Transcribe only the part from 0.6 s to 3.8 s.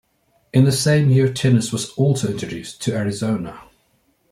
the same year tennis was also introduced in Arizona.